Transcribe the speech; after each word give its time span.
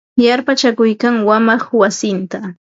Yarpachakuykan 0.25 1.15
wamaq 1.27 1.63
wasinta. 1.79 2.39